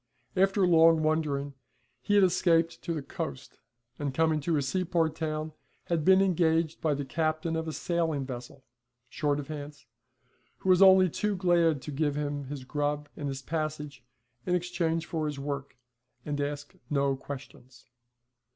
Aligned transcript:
After 0.35 0.65
long 0.65 1.03
wandering 1.03 1.53
he 2.01 2.15
had 2.15 2.23
escaped 2.23 2.81
to 2.81 2.91
the 2.91 3.03
coast, 3.03 3.59
and 3.99 4.15
coming 4.15 4.39
to 4.41 4.57
a 4.57 4.61
seaport 4.63 5.15
town 5.15 5.51
had 5.83 6.03
been 6.03 6.23
engaged 6.23 6.81
by 6.81 6.95
the 6.95 7.05
captain 7.05 7.55
of 7.55 7.67
a 7.67 7.71
sailing 7.71 8.25
vessel, 8.25 8.63
short 9.09 9.39
of 9.39 9.47
hands, 9.49 9.85
who 10.57 10.69
was 10.69 10.81
only 10.81 11.07
too 11.07 11.35
glad 11.35 11.83
to 11.83 11.91
give 11.91 12.15
him 12.15 12.45
his 12.45 12.63
grub 12.63 13.09
and 13.15 13.27
his 13.27 13.43
passage 13.43 14.03
in 14.47 14.55
exchange 14.55 15.05
for 15.05 15.27
his 15.27 15.37
work, 15.37 15.77
and 16.25 16.41
ask 16.41 16.73
no 16.89 17.15
questions. 17.15 17.85